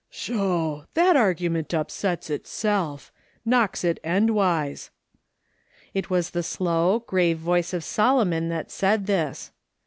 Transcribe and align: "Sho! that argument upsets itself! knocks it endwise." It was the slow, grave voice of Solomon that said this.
"Sho! 0.09 0.85
that 0.95 1.15
argument 1.15 1.75
upsets 1.75 2.31
itself! 2.31 3.11
knocks 3.45 3.83
it 3.83 3.99
endwise." 4.03 4.89
It 5.93 6.09
was 6.09 6.31
the 6.31 6.41
slow, 6.41 7.01
grave 7.05 7.37
voice 7.37 7.71
of 7.71 7.83
Solomon 7.83 8.49
that 8.49 8.71
said 8.71 9.05
this. 9.05 9.51